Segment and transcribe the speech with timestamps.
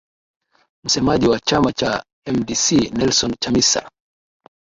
[0.85, 3.89] msemaji wa chama cha mdc nelson chamisa